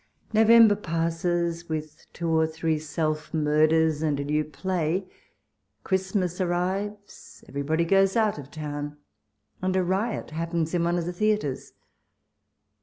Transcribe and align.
November 0.33 0.75
passes,' 0.75 1.69
with 1.69 2.07
two 2.11 2.27
or 2.27 2.47
three 2.47 2.79
self 2.79 3.35
murders, 3.35 4.01
and 4.01 4.19
a 4.19 4.23
new 4.23 4.43
play. 4.43 5.05
Christmas 5.83 6.41
arrives; 6.41 7.43
everybody 7.47 7.85
goes 7.85 8.15
out 8.15 8.39
of 8.39 8.49
town; 8.49 8.97
and 9.61 9.75
a 9.75 9.83
riot 9.83 10.31
happens 10.31 10.73
in 10.73 10.83
one 10.85 10.97
of 10.97 11.05
the 11.05 11.13
theatres. 11.13 11.73